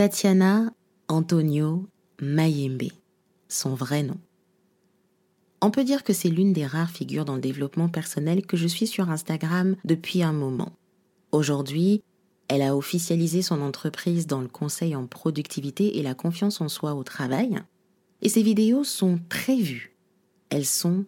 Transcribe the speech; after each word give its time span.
Tatiana 0.00 0.72
Antonio 1.08 1.86
Mayembe, 2.22 2.90
son 3.48 3.74
vrai 3.74 4.02
nom. 4.02 4.16
On 5.60 5.70
peut 5.70 5.84
dire 5.84 6.04
que 6.04 6.14
c'est 6.14 6.30
l'une 6.30 6.54
des 6.54 6.64
rares 6.64 6.88
figures 6.88 7.26
dans 7.26 7.34
le 7.34 7.42
développement 7.42 7.90
personnel 7.90 8.46
que 8.46 8.56
je 8.56 8.66
suis 8.66 8.86
sur 8.86 9.10
Instagram 9.10 9.76
depuis 9.84 10.22
un 10.22 10.32
moment. 10.32 10.72
Aujourd'hui, 11.32 12.02
elle 12.48 12.62
a 12.62 12.74
officialisé 12.74 13.42
son 13.42 13.60
entreprise 13.60 14.26
dans 14.26 14.40
le 14.40 14.48
conseil 14.48 14.96
en 14.96 15.06
productivité 15.06 15.98
et 15.98 16.02
la 16.02 16.14
confiance 16.14 16.62
en 16.62 16.70
soi 16.70 16.94
au 16.94 17.02
travail. 17.02 17.58
Et 18.22 18.30
ses 18.30 18.42
vidéos 18.42 18.84
sont 18.84 19.20
très 19.28 19.56
vues. 19.56 19.94
Elles 20.48 20.64
sont 20.64 21.04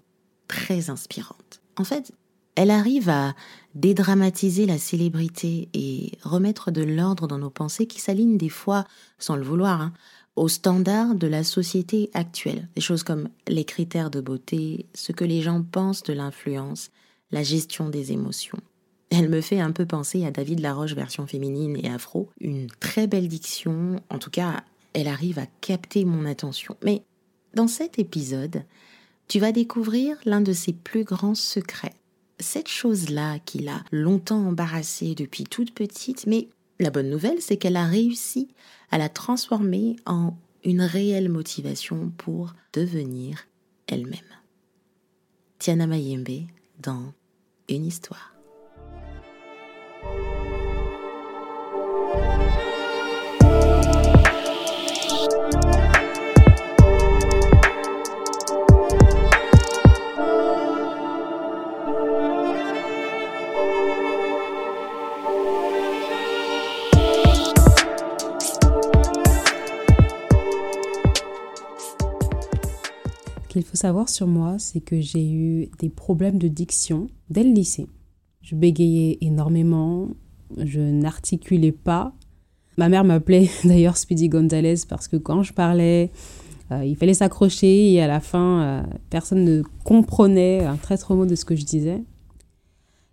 très 0.48 0.90
inspirantes. 0.90 1.62
En 1.78 1.84
fait, 1.84 2.12
elle 2.54 2.70
arrive 2.70 3.08
à 3.08 3.34
dédramatiser 3.74 4.66
la 4.66 4.78
célébrité 4.78 5.68
et 5.72 6.12
remettre 6.22 6.70
de 6.70 6.82
l'ordre 6.82 7.26
dans 7.26 7.38
nos 7.38 7.50
pensées 7.50 7.86
qui 7.86 8.00
s'alignent 8.00 8.36
des 8.36 8.50
fois, 8.50 8.84
sans 9.18 9.36
le 9.36 9.44
vouloir, 9.44 9.80
hein, 9.80 9.92
aux 10.36 10.48
standards 10.48 11.14
de 11.14 11.26
la 11.26 11.44
société 11.44 12.10
actuelle. 12.14 12.68
Des 12.74 12.80
choses 12.80 13.02
comme 13.02 13.28
les 13.48 13.64
critères 13.64 14.10
de 14.10 14.20
beauté, 14.20 14.86
ce 14.94 15.12
que 15.12 15.24
les 15.24 15.42
gens 15.42 15.62
pensent 15.62 16.02
de 16.02 16.12
l'influence, 16.12 16.90
la 17.30 17.42
gestion 17.42 17.88
des 17.88 18.12
émotions. 18.12 18.58
Elle 19.10 19.28
me 19.28 19.42
fait 19.42 19.60
un 19.60 19.72
peu 19.72 19.84
penser 19.84 20.24
à 20.24 20.30
David 20.30 20.60
Laroche 20.60 20.94
version 20.94 21.26
féminine 21.26 21.78
et 21.82 21.90
afro. 21.90 22.30
Une 22.40 22.66
très 22.80 23.06
belle 23.06 23.28
diction, 23.28 24.00
en 24.08 24.18
tout 24.18 24.30
cas, 24.30 24.64
elle 24.94 25.08
arrive 25.08 25.38
à 25.38 25.46
capter 25.60 26.04
mon 26.04 26.24
attention. 26.24 26.76
Mais 26.82 27.02
dans 27.54 27.68
cet 27.68 27.98
épisode, 27.98 28.64
tu 29.28 29.38
vas 29.38 29.52
découvrir 29.52 30.16
l'un 30.24 30.40
de 30.40 30.52
ses 30.52 30.72
plus 30.72 31.04
grands 31.04 31.34
secrets. 31.34 31.94
Cette 32.42 32.68
chose-là 32.68 33.38
qui 33.38 33.60
l'a 33.60 33.84
longtemps 33.92 34.48
embarrassée 34.48 35.14
depuis 35.14 35.44
toute 35.44 35.72
petite, 35.72 36.26
mais 36.26 36.48
la 36.80 36.90
bonne 36.90 37.08
nouvelle, 37.08 37.40
c'est 37.40 37.56
qu'elle 37.56 37.76
a 37.76 37.86
réussi 37.86 38.48
à 38.90 38.98
la 38.98 39.08
transformer 39.08 39.94
en 40.06 40.34
une 40.64 40.82
réelle 40.82 41.28
motivation 41.28 42.12
pour 42.18 42.52
devenir 42.72 43.46
elle-même. 43.86 44.18
Tiana 45.60 45.86
Mayembe 45.86 46.48
dans 46.80 47.12
Une 47.68 47.86
histoire. 47.86 48.34
Qu'il 73.52 73.64
faut 73.64 73.76
savoir 73.76 74.08
sur 74.08 74.26
moi, 74.26 74.56
c'est 74.58 74.80
que 74.80 75.00
j'ai 75.00 75.30
eu 75.30 75.68
des 75.78 75.90
problèmes 75.90 76.38
de 76.38 76.48
diction 76.48 77.08
dès 77.28 77.44
le 77.44 77.52
lycée. 77.52 77.86
Je 78.40 78.56
bégayais 78.56 79.18
énormément, 79.20 80.08
je 80.56 80.80
n'articulais 80.80 81.70
pas. 81.70 82.14
Ma 82.78 82.88
mère 82.88 83.04
m'appelait 83.04 83.50
d'ailleurs 83.64 83.98
Speedy 83.98 84.30
Gonzalez 84.30 84.86
parce 84.88 85.06
que 85.06 85.16
quand 85.16 85.42
je 85.42 85.52
parlais, 85.52 86.10
euh, 86.70 86.82
il 86.82 86.96
fallait 86.96 87.12
s'accrocher 87.12 87.92
et 87.92 88.00
à 88.00 88.06
la 88.06 88.20
fin, 88.20 88.62
euh, 88.62 88.82
personne 89.10 89.44
ne 89.44 89.62
comprenait 89.84 90.64
un 90.64 90.76
très 90.76 90.96
mot 91.10 91.26
de 91.26 91.34
ce 91.34 91.44
que 91.44 91.54
je 91.54 91.66
disais. 91.66 92.02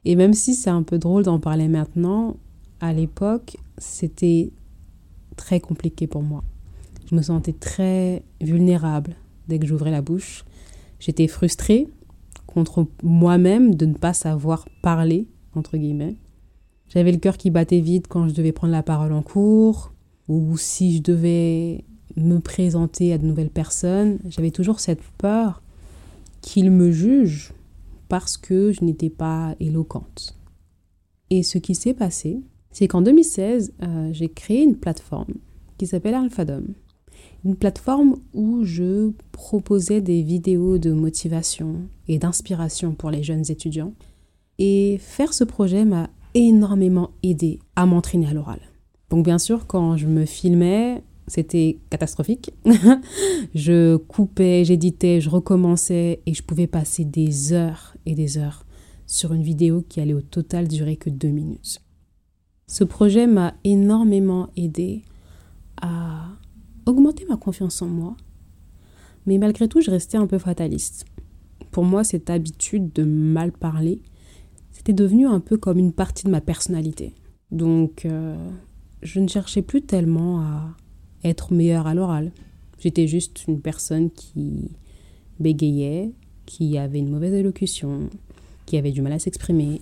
Et 0.05 0.15
même 0.15 0.33
si 0.33 0.55
c'est 0.55 0.69
un 0.69 0.83
peu 0.83 0.97
drôle 0.97 1.23
d'en 1.23 1.39
parler 1.39 1.67
maintenant, 1.67 2.37
à 2.79 2.93
l'époque, 2.93 3.57
c'était 3.77 4.53
très 5.35 5.59
compliqué 5.59 6.07
pour 6.07 6.23
moi. 6.23 6.45
Je 7.11 7.15
me 7.15 7.21
sentais 7.21 7.51
très 7.51 8.23
vulnérable 8.39 9.17
dès 9.49 9.59
que 9.59 9.67
j'ouvrais 9.67 9.91
la 9.91 10.01
bouche. 10.01 10.45
J'étais 10.99 11.27
frustrée 11.27 11.87
contre 12.47 12.87
moi-même 13.03 13.75
de 13.75 13.85
ne 13.85 13.93
pas 13.93 14.13
savoir 14.13 14.67
parler, 14.81 15.27
entre 15.53 15.77
guillemets. 15.77 16.15
J'avais 16.87 17.11
le 17.11 17.17
cœur 17.17 17.37
qui 17.37 17.51
battait 17.51 17.81
vite 17.81 18.07
quand 18.07 18.27
je 18.27 18.33
devais 18.33 18.51
prendre 18.51 18.73
la 18.73 18.83
parole 18.83 19.13
en 19.13 19.21
cours, 19.21 19.93
ou 20.27 20.57
si 20.57 20.97
je 20.97 21.01
devais 21.01 21.83
me 22.15 22.39
présenter 22.39 23.13
à 23.13 23.17
de 23.17 23.25
nouvelles 23.25 23.49
personnes. 23.49 24.19
J'avais 24.27 24.51
toujours 24.51 24.79
cette 24.79 25.03
peur 25.17 25.61
qu'ils 26.41 26.71
me 26.71 26.91
jugent 26.91 27.53
parce 28.07 28.37
que 28.37 28.71
je 28.71 28.83
n'étais 28.83 29.09
pas 29.09 29.55
éloquente. 29.59 30.35
Et 31.29 31.43
ce 31.43 31.59
qui 31.59 31.75
s'est 31.75 31.93
passé, 31.93 32.41
c'est 32.71 32.87
qu'en 32.87 33.01
2016, 33.01 33.73
euh, 33.83 34.09
j'ai 34.11 34.29
créé 34.29 34.63
une 34.63 34.75
plateforme 34.75 35.35
qui 35.77 35.85
s'appelle 35.85 36.15
Alphadom 36.15 36.63
une 37.45 37.55
plateforme 37.55 38.17
où 38.33 38.63
je 38.63 39.11
proposais 39.31 40.01
des 40.01 40.21
vidéos 40.21 40.77
de 40.77 40.91
motivation 40.91 41.81
et 42.07 42.19
d'inspiration 42.19 42.93
pour 42.93 43.11
les 43.11 43.23
jeunes 43.23 43.49
étudiants. 43.49 43.93
Et 44.57 44.97
faire 44.99 45.33
ce 45.33 45.43
projet 45.43 45.85
m'a 45.85 46.09
énormément 46.33 47.11
aidé 47.23 47.59
à 47.75 47.85
m'entraîner 47.85 48.27
à 48.27 48.33
l'oral. 48.33 48.59
Donc 49.09 49.25
bien 49.25 49.39
sûr, 49.39 49.67
quand 49.67 49.97
je 49.97 50.07
me 50.07 50.25
filmais, 50.25 51.01
c'était 51.27 51.77
catastrophique. 51.89 52.51
je 53.55 53.95
coupais, 53.95 54.63
j'éditais, 54.65 55.21
je 55.21 55.29
recommençais 55.29 56.21
et 56.25 56.33
je 56.33 56.43
pouvais 56.43 56.67
passer 56.67 57.05
des 57.05 57.53
heures 57.53 57.95
et 58.05 58.15
des 58.15 58.37
heures 58.37 58.65
sur 59.07 59.33
une 59.33 59.43
vidéo 59.43 59.83
qui 59.87 60.01
allait 60.01 60.13
au 60.13 60.21
total 60.21 60.67
durer 60.67 60.97
que 60.97 61.09
deux 61.09 61.29
minutes. 61.29 61.81
Ce 62.67 62.83
projet 62.83 63.25
m'a 63.25 63.55
énormément 63.63 64.49
aidé 64.55 65.03
à 65.81 66.27
augmenter 66.89 67.25
ma 67.25 67.37
confiance 67.37 67.81
en 67.81 67.87
moi. 67.87 68.15
Mais 69.25 69.37
malgré 69.37 69.67
tout, 69.67 69.81
je 69.81 69.91
restais 69.91 70.17
un 70.17 70.27
peu 70.27 70.37
fataliste. 70.37 71.05
Pour 71.71 71.83
moi, 71.83 72.03
cette 72.03 72.29
habitude 72.29 72.91
de 72.93 73.03
mal 73.03 73.51
parler, 73.51 74.01
c'était 74.71 74.93
devenu 74.93 75.27
un 75.27 75.39
peu 75.39 75.57
comme 75.57 75.77
une 75.77 75.93
partie 75.93 76.25
de 76.25 76.31
ma 76.31 76.41
personnalité. 76.41 77.13
Donc, 77.51 78.05
euh, 78.05 78.35
je 79.01 79.19
ne 79.19 79.27
cherchais 79.27 79.61
plus 79.61 79.81
tellement 79.81 80.41
à 80.41 80.75
être 81.23 81.53
meilleure 81.53 81.87
à 81.87 81.93
l'oral. 81.93 82.31
J'étais 82.79 83.07
juste 83.07 83.45
une 83.47 83.61
personne 83.61 84.09
qui 84.09 84.71
bégayait, 85.39 86.11
qui 86.45 86.77
avait 86.77 86.99
une 86.99 87.09
mauvaise 87.09 87.33
élocution, 87.33 88.09
qui 88.65 88.77
avait 88.77 88.91
du 88.91 89.01
mal 89.01 89.13
à 89.13 89.19
s'exprimer. 89.19 89.81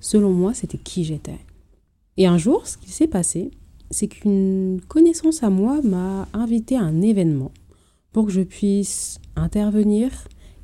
Selon 0.00 0.30
moi, 0.30 0.54
c'était 0.54 0.78
qui 0.78 1.04
j'étais. 1.04 1.38
Et 2.16 2.26
un 2.26 2.38
jour, 2.38 2.66
ce 2.66 2.78
qui 2.78 2.90
s'est 2.90 3.06
passé, 3.06 3.50
c'est 3.90 4.08
qu'une 4.08 4.80
connaissance 4.88 5.42
à 5.42 5.50
moi 5.50 5.80
m'a 5.82 6.28
invité 6.32 6.76
à 6.76 6.82
un 6.82 7.00
événement 7.00 7.52
pour 8.12 8.26
que 8.26 8.32
je 8.32 8.42
puisse 8.42 9.20
intervenir 9.36 10.10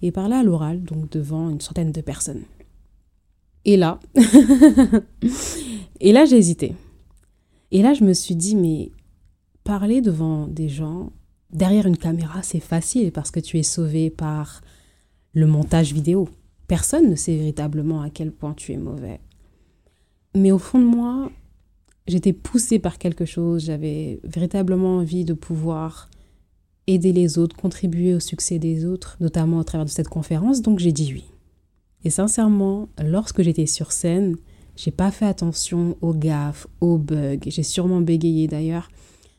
et 0.02 0.12
parler 0.12 0.34
à 0.36 0.42
l'oral, 0.42 0.82
donc 0.82 1.10
devant 1.10 1.50
une 1.50 1.60
centaine 1.60 1.92
de 1.92 2.00
personnes. 2.00 2.42
Et 3.64 3.76
là, 3.76 3.98
et 6.00 6.12
là 6.12 6.26
j'ai 6.26 6.36
hésité. 6.36 6.74
Et 7.70 7.82
là 7.82 7.94
je 7.94 8.04
me 8.04 8.12
suis 8.12 8.36
dit, 8.36 8.56
mais 8.56 8.90
parler 9.64 10.02
devant 10.02 10.46
des 10.46 10.68
gens, 10.68 11.10
derrière 11.50 11.86
une 11.86 11.96
caméra, 11.96 12.42
c'est 12.42 12.60
facile 12.60 13.12
parce 13.12 13.30
que 13.30 13.40
tu 13.40 13.58
es 13.58 13.62
sauvé 13.62 14.10
par 14.10 14.60
le 15.32 15.46
montage 15.46 15.94
vidéo. 15.94 16.28
Personne 16.66 17.08
ne 17.08 17.16
sait 17.16 17.36
véritablement 17.36 18.02
à 18.02 18.10
quel 18.10 18.32
point 18.32 18.54
tu 18.54 18.72
es 18.72 18.76
mauvais. 18.76 19.20
Mais 20.34 20.52
au 20.52 20.58
fond 20.58 20.78
de 20.78 20.84
moi, 20.84 21.30
j'étais 22.06 22.32
poussée 22.32 22.78
par 22.78 22.98
quelque 22.98 23.24
chose, 23.24 23.64
j'avais 23.64 24.20
véritablement 24.24 24.98
envie 24.98 25.24
de 25.24 25.34
pouvoir 25.34 26.10
aider 26.86 27.12
les 27.12 27.38
autres, 27.38 27.56
contribuer 27.56 28.14
au 28.14 28.20
succès 28.20 28.58
des 28.58 28.84
autres, 28.84 29.16
notamment 29.20 29.60
à 29.60 29.64
travers 29.64 29.86
de 29.86 29.90
cette 29.90 30.08
conférence, 30.08 30.60
donc 30.60 30.78
j'ai 30.78 30.92
dit 30.92 31.12
oui. 31.12 31.24
Et 32.04 32.10
sincèrement, 32.10 32.88
lorsque 33.02 33.42
j'étais 33.42 33.66
sur 33.66 33.90
scène, 33.90 34.36
j'ai 34.76 34.90
pas 34.90 35.10
fait 35.10 35.26
attention 35.26 35.96
aux 36.02 36.12
gaffes, 36.12 36.66
aux 36.80 36.98
bugs, 36.98 37.38
j'ai 37.46 37.62
sûrement 37.62 38.00
bégayé 38.00 38.46
d'ailleurs. 38.48 38.90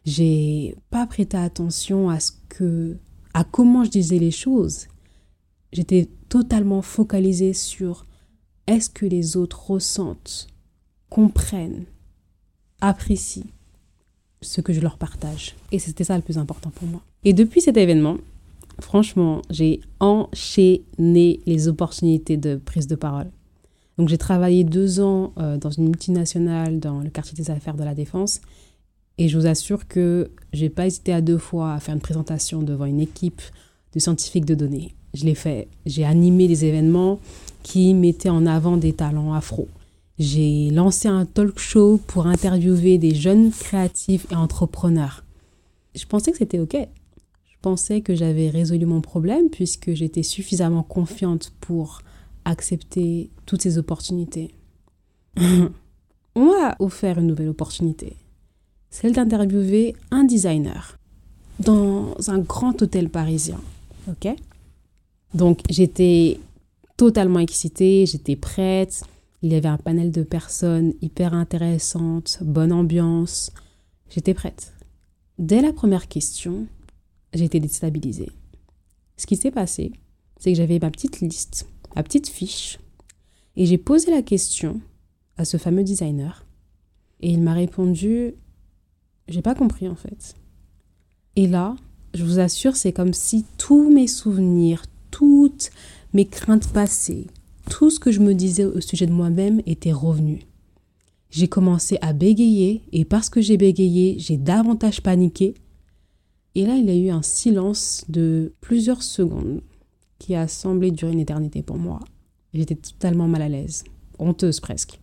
J'ai 0.05 0.75
pas 0.89 1.05
prêté 1.05 1.37
attention 1.37 2.09
à 2.09 2.19
ce 2.19 2.31
que 2.49 2.97
à 3.34 3.43
comment 3.43 3.84
je 3.84 3.90
disais 3.90 4.17
les 4.17 4.31
choses. 4.31 4.87
J'étais 5.73 6.09
totalement 6.29 6.81
focalisée 6.81 7.53
sur 7.53 8.05
est-ce 8.66 8.90
que 8.90 9.05
les 9.05 9.35
autres 9.35 9.72
ressentent, 9.72 10.47
comprennent 11.09 11.85
apprécient 12.81 13.45
ce 14.41 14.61
que 14.61 14.73
je 14.73 14.81
leur 14.81 14.97
partage. 14.97 15.55
Et 15.72 15.79
c'était 15.79 16.03
ça 16.03 16.16
le 16.16 16.22
plus 16.22 16.37
important 16.37 16.69
pour 16.69 16.87
moi. 16.87 17.01
Et 17.23 17.33
depuis 17.33 17.61
cet 17.61 17.77
événement, 17.77 18.17
franchement, 18.79 19.41
j'ai 19.49 19.81
enchaîné 19.99 21.39
les 21.45 21.67
opportunités 21.67 22.37
de 22.37 22.55
prise 22.55 22.87
de 22.87 22.95
parole. 22.95 23.29
Donc 23.97 24.09
j'ai 24.09 24.17
travaillé 24.17 24.63
deux 24.63 24.99
ans 24.99 25.33
euh, 25.37 25.57
dans 25.57 25.72
une 25.72 25.85
multinationale 25.85 26.79
dans 26.79 26.99
le 26.99 27.09
quartier 27.09 27.35
des 27.35 27.49
affaires 27.49 27.75
de 27.75 27.83
la 27.83 27.95
défense. 27.95 28.41
Et 29.17 29.29
je 29.29 29.37
vous 29.37 29.47
assure 29.47 29.87
que 29.87 30.31
j'ai 30.51 30.69
pas 30.69 30.87
hésité 30.87 31.13
à 31.13 31.21
deux 31.21 31.37
fois 31.37 31.73
à 31.73 31.79
faire 31.79 31.95
une 31.95 32.01
présentation 32.01 32.61
devant 32.61 32.85
une 32.85 32.99
équipe 32.99 33.41
de 33.93 33.99
scientifiques 33.99 34.45
de 34.45 34.55
données. 34.55 34.93
Je 35.13 35.23
l'ai 35.23 35.35
fait. 35.35 35.69
J'ai 35.85 36.03
animé 36.03 36.49
des 36.49 36.66
événements 36.66 37.19
qui 37.63 37.93
mettaient 37.93 38.29
en 38.29 38.45
avant 38.45 38.75
des 38.75 38.91
talents 38.91 39.33
afro. 39.33 39.69
J'ai 40.17 40.70
lancé 40.70 41.09
un 41.09 41.26
talk 41.26 41.59
show 41.59 42.00
pour 42.08 42.26
interviewer 42.26 42.97
des 42.97 43.14
jeunes 43.14 43.52
créatifs 43.52 44.28
et 44.32 44.35
entrepreneurs. 44.35 45.26
je 45.94 46.06
pensais 46.06 46.32
que 46.32 46.38
c'était 46.38 46.59
OK. 46.59 46.76
Je 46.76 47.56
pensais 47.62 48.02
que 48.02 48.16
j'avais 48.16 48.50
résolu 48.50 48.85
mon 48.85 49.02
problème 49.02 49.50
puisque 49.50 49.94
j'étais 49.94 50.23
suffisamment 50.23 50.84
confiante 50.84 51.52
pour 51.59 52.02
accepter 52.46 53.29
toutes 53.46 53.62
ces 53.62 53.78
opportunités. 53.78 54.53
On 56.35 56.46
m'a 56.46 56.76
offert 56.79 57.17
une 57.17 57.28
nouvelle 57.28 57.50
opportunité, 57.50 58.16
celle 58.90 59.14
d'interviewer 59.14 59.96
un 60.12 60.23
designer 60.23 60.97
dans 61.59 62.16
un 62.28 62.40
grand 62.40 62.82
hôtel 62.82 63.09
parisien. 63.09 63.59
OK? 64.09 64.28
Donc 65.34 65.59
j'étais 65.70 66.40
totalement 66.97 67.40
excitée, 67.40 68.06
j'étais 68.06 68.35
prête. 68.35 69.03
Il 69.45 69.53
y 69.53 69.55
avait 69.55 69.69
un 69.69 69.77
panel 69.77 70.09
de 70.09 70.23
personnes 70.23 70.95
hyper 71.03 71.35
intéressantes, 71.35 72.39
bonne 72.41 72.71
ambiance. 72.71 73.51
J'étais 74.09 74.33
prête. 74.33 74.73
Dès 75.37 75.61
la 75.61 75.71
première 75.71 76.07
question, 76.07 76.65
été 77.31 77.59
déstabilisée. 77.59 78.31
Ce 79.17 79.27
qui 79.27 79.35
s'est 79.35 79.51
passé, 79.51 79.91
c'est 80.39 80.51
que 80.51 80.57
j'avais 80.57 80.79
ma 80.79 80.89
petite 80.89 81.19
liste, 81.19 81.67
ma 81.95 82.01
petite 82.01 82.27
fiche, 82.27 82.79
et 83.55 83.67
j'ai 83.67 83.77
posé 83.77 84.09
la 84.09 84.23
question 84.23 84.81
à 85.37 85.45
ce 85.45 85.57
fameux 85.57 85.83
designer. 85.83 86.43
Et 87.21 87.29
il 87.29 87.41
m'a 87.43 87.53
répondu 87.53 88.33
J'ai 89.27 89.43
pas 89.43 89.53
compris 89.53 89.87
en 89.87 89.95
fait. 89.95 90.33
Et 91.35 91.45
là, 91.45 91.75
je 92.15 92.23
vous 92.23 92.39
assure, 92.39 92.75
c'est 92.75 92.93
comme 92.93 93.13
si 93.13 93.45
tous 93.59 93.91
mes 93.91 94.07
souvenirs, 94.07 94.85
toutes 95.11 95.69
mes 96.13 96.25
craintes 96.25 96.69
passées, 96.69 97.27
tout 97.77 97.89
ce 97.89 97.99
que 97.99 98.09
je 98.09 98.22
me 98.22 98.33
disais 98.33 98.63
au 98.63 98.79
sujet 98.79 99.05
de 99.05 99.11
moi-même 99.11 99.61
était 99.66 99.91
revenu. 99.91 100.43
J'ai 101.29 101.49
commencé 101.49 101.97
à 101.99 102.13
bégayer 102.13 102.83
et 102.93 103.03
parce 103.03 103.29
que 103.29 103.41
j'ai 103.41 103.57
bégayé, 103.57 104.16
j'ai 104.17 104.37
davantage 104.37 105.01
paniqué. 105.01 105.55
Et 106.55 106.66
là, 106.66 106.77
il 106.77 106.85
y 106.85 106.89
a 106.89 106.95
eu 106.95 107.09
un 107.09 107.22
silence 107.22 108.05
de 108.07 108.53
plusieurs 108.61 109.03
secondes 109.03 109.59
qui 110.19 110.35
a 110.35 110.47
semblé 110.47 110.89
durer 110.91 111.11
une 111.11 111.19
éternité 111.19 111.63
pour 111.63 111.77
moi. 111.77 111.99
J'étais 112.53 112.75
totalement 112.75 113.27
mal 113.27 113.41
à 113.41 113.49
l'aise, 113.49 113.83
honteuse 114.19 114.61
presque. 114.61 115.01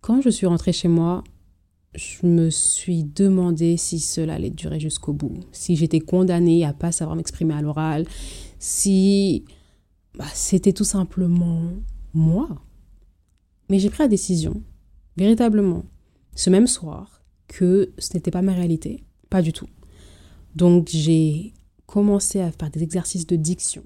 Quand 0.00 0.20
je 0.20 0.30
suis 0.30 0.46
rentrée 0.46 0.72
chez 0.72 0.86
moi, 0.86 1.24
je 1.96 2.24
me 2.28 2.48
suis 2.48 3.02
demandé 3.02 3.76
si 3.76 3.98
cela 3.98 4.34
allait 4.34 4.50
durer 4.50 4.78
jusqu'au 4.78 5.14
bout, 5.14 5.40
si 5.50 5.74
j'étais 5.74 5.98
condamnée 5.98 6.64
à 6.64 6.72
pas 6.72 6.92
savoir 6.92 7.16
m'exprimer 7.16 7.54
à 7.54 7.60
l'oral, 7.60 8.06
si 8.60 9.44
bah, 10.18 10.26
c'était 10.34 10.72
tout 10.72 10.84
simplement 10.84 11.62
moi. 12.12 12.48
Mais 13.70 13.78
j'ai 13.78 13.88
pris 13.88 14.02
la 14.02 14.08
décision, 14.08 14.62
véritablement, 15.16 15.84
ce 16.34 16.50
même 16.50 16.66
soir, 16.66 17.22
que 17.46 17.92
ce 17.98 18.14
n'était 18.14 18.32
pas 18.32 18.42
ma 18.42 18.52
réalité, 18.52 19.04
pas 19.30 19.42
du 19.42 19.52
tout. 19.52 19.68
Donc 20.56 20.88
j'ai 20.90 21.54
commencé 21.86 22.40
à 22.40 22.50
faire 22.50 22.70
des 22.70 22.82
exercices 22.82 23.26
de 23.26 23.36
diction. 23.36 23.84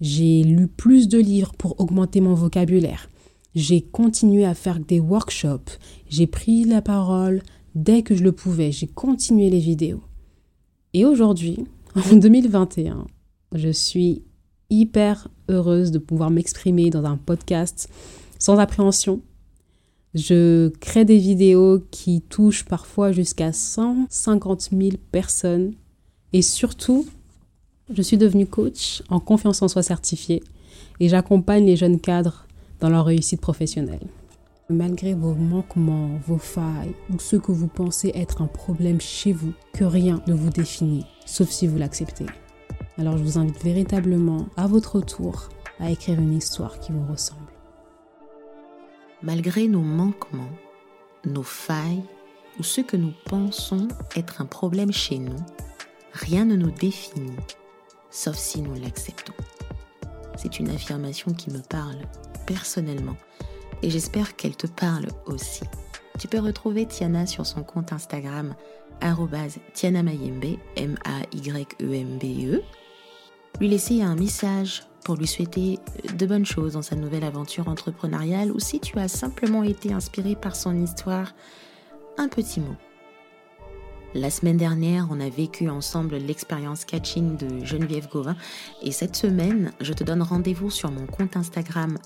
J'ai 0.00 0.44
lu 0.44 0.68
plus 0.68 1.08
de 1.08 1.18
livres 1.18 1.52
pour 1.58 1.80
augmenter 1.80 2.20
mon 2.20 2.34
vocabulaire. 2.34 3.08
J'ai 3.54 3.80
continué 3.80 4.44
à 4.44 4.54
faire 4.54 4.78
des 4.78 5.00
workshops. 5.00 5.78
J'ai 6.08 6.26
pris 6.26 6.64
la 6.64 6.82
parole 6.82 7.42
dès 7.74 8.02
que 8.02 8.14
je 8.14 8.22
le 8.22 8.32
pouvais. 8.32 8.70
J'ai 8.70 8.86
continué 8.86 9.50
les 9.50 9.58
vidéos. 9.58 10.02
Et 10.92 11.04
aujourd'hui, 11.04 11.64
en 11.94 12.16
2021, 12.16 13.06
je 13.52 13.70
suis 13.70 14.22
hyper 14.70 15.28
heureuse 15.48 15.90
de 15.90 15.98
pouvoir 15.98 16.30
m'exprimer 16.30 16.90
dans 16.90 17.04
un 17.04 17.16
podcast 17.16 17.88
sans 18.38 18.58
appréhension. 18.58 19.20
Je 20.14 20.68
crée 20.80 21.04
des 21.04 21.18
vidéos 21.18 21.82
qui 21.90 22.22
touchent 22.22 22.64
parfois 22.64 23.12
jusqu'à 23.12 23.52
150 23.52 24.70
000 24.72 24.96
personnes. 25.12 25.74
Et 26.32 26.42
surtout, 26.42 27.06
je 27.92 28.02
suis 28.02 28.16
devenue 28.16 28.46
coach 28.46 29.02
en 29.10 29.20
confiance 29.20 29.62
en 29.62 29.68
soi 29.68 29.82
certifiée 29.82 30.42
et 31.00 31.08
j'accompagne 31.08 31.66
les 31.66 31.76
jeunes 31.76 32.00
cadres 32.00 32.46
dans 32.80 32.88
leur 32.88 33.04
réussite 33.04 33.40
professionnelle. 33.40 34.06
Malgré 34.68 35.14
vos 35.14 35.34
manquements, 35.34 36.18
vos 36.26 36.38
failles 36.38 36.94
ou 37.12 37.20
ce 37.20 37.36
que 37.36 37.52
vous 37.52 37.68
pensez 37.68 38.10
être 38.14 38.42
un 38.42 38.48
problème 38.48 39.00
chez 39.00 39.32
vous, 39.32 39.52
que 39.72 39.84
rien 39.84 40.20
ne 40.26 40.34
vous 40.34 40.50
définit, 40.50 41.04
sauf 41.24 41.50
si 41.50 41.68
vous 41.68 41.78
l'acceptez. 41.78 42.26
Alors 42.98 43.18
je 43.18 43.22
vous 43.22 43.38
invite 43.38 43.62
véritablement, 43.62 44.46
à 44.56 44.66
votre 44.66 45.00
tour, 45.00 45.48
à 45.80 45.90
écrire 45.90 46.18
une 46.18 46.32
histoire 46.32 46.80
qui 46.80 46.92
vous 46.92 47.04
ressemble. 47.10 47.52
Malgré 49.22 49.68
nos 49.68 49.82
manquements, 49.82 50.50
nos 51.24 51.42
failles 51.42 52.02
ou 52.58 52.62
ce 52.62 52.80
que 52.80 52.96
nous 52.96 53.12
pensons 53.26 53.88
être 54.16 54.40
un 54.40 54.46
problème 54.46 54.92
chez 54.92 55.18
nous, 55.18 55.36
rien 56.12 56.46
ne 56.46 56.56
nous 56.56 56.70
définit, 56.70 57.36
sauf 58.10 58.36
si 58.36 58.62
nous 58.62 58.74
l'acceptons. 58.74 59.34
C'est 60.36 60.58
une 60.58 60.70
affirmation 60.70 61.32
qui 61.32 61.50
me 61.50 61.60
parle 61.60 61.98
personnellement 62.46 63.16
et 63.82 63.90
j'espère 63.90 64.36
qu'elle 64.36 64.56
te 64.56 64.66
parle 64.66 65.08
aussi. 65.26 65.64
Tu 66.18 66.28
peux 66.28 66.40
retrouver 66.40 66.86
Tiana 66.86 67.26
sur 67.26 67.44
son 67.44 67.62
compte 67.62 67.92
Instagram 67.92 68.54
Tiana 69.74 70.02
Mayembe, 70.02 70.58
M-A-Y-E-M-B-E. 70.76 72.62
Lui 73.60 73.68
laisser 73.68 74.02
un 74.02 74.16
message 74.16 74.82
pour 75.04 75.16
lui 75.16 75.26
souhaiter 75.26 75.78
de 76.16 76.26
bonnes 76.26 76.44
choses 76.44 76.74
dans 76.74 76.82
sa 76.82 76.96
nouvelle 76.96 77.24
aventure 77.24 77.68
entrepreneuriale 77.68 78.50
ou 78.50 78.58
si 78.60 78.80
tu 78.80 78.98
as 78.98 79.08
simplement 79.08 79.62
été 79.62 79.92
inspiré 79.92 80.34
par 80.34 80.56
son 80.56 80.76
histoire, 80.82 81.32
un 82.18 82.28
petit 82.28 82.60
mot 82.60 82.76
la 84.16 84.30
semaine 84.30 84.56
dernière, 84.56 85.08
on 85.10 85.20
a 85.20 85.28
vécu 85.28 85.68
ensemble 85.68 86.16
l'expérience 86.16 86.86
catching 86.86 87.36
de 87.36 87.62
Geneviève 87.64 88.08
Gauvin 88.08 88.36
et 88.82 88.90
cette 88.90 89.14
semaine, 89.14 89.72
je 89.80 89.92
te 89.92 90.04
donne 90.04 90.22
rendez-vous 90.22 90.70
sur 90.70 90.90
mon 90.90 91.06
compte 91.06 91.36
Instagram 91.36 91.98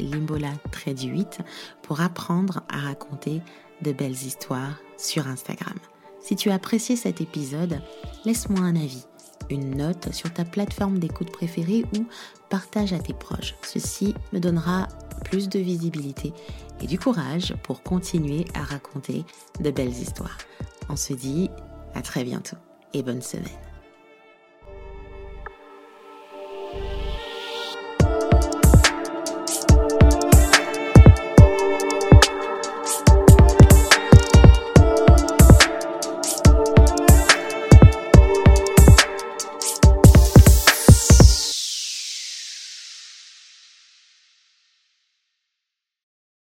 limbola 0.00 0.52
8 0.86 1.38
pour 1.82 2.02
apprendre 2.02 2.62
à 2.68 2.78
raconter 2.78 3.40
de 3.80 3.92
belles 3.92 4.12
histoires 4.12 4.78
sur 4.98 5.26
Instagram. 5.28 5.78
Si 6.20 6.36
tu 6.36 6.50
as 6.50 6.54
apprécié 6.54 6.94
cet 6.96 7.22
épisode, 7.22 7.80
laisse-moi 8.26 8.60
un 8.60 8.76
avis, 8.76 9.06
une 9.48 9.76
note 9.76 10.12
sur 10.12 10.32
ta 10.32 10.44
plateforme 10.44 10.98
d'écoute 10.98 11.30
préférée 11.30 11.84
ou 11.96 12.06
partage 12.48 12.92
à 12.92 12.98
tes 12.98 13.14
proches. 13.14 13.54
Ceci 13.62 14.14
me 14.32 14.38
donnera 14.38 14.88
plus 15.24 15.48
de 15.48 15.58
visibilité 15.58 16.32
et 16.80 16.86
du 16.86 16.98
courage 16.98 17.54
pour 17.62 17.82
continuer 17.82 18.44
à 18.54 18.62
raconter 18.62 19.24
de 19.60 19.70
belles 19.70 19.88
histoires. 19.88 20.38
On 20.88 20.96
se 20.96 21.12
dit 21.12 21.50
à 21.94 22.02
très 22.02 22.24
bientôt 22.24 22.56
et 22.94 23.02
bonne 23.02 23.22
semaine. 23.22 23.69